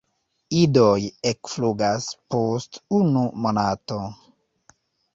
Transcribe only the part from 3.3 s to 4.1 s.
monato.